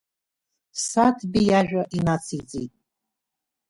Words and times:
Саҭбеи 0.87 1.45
иажәа 1.49 1.81
инациҵеит. 1.97 2.73